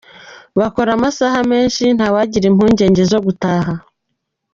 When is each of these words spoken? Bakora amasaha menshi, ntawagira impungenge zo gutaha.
Bakora 0.59 0.89
amasaha 0.97 1.39
menshi, 1.51 1.83
ntawagira 1.95 2.45
impungenge 2.51 3.01
zo 3.11 3.19
gutaha. 3.25 3.73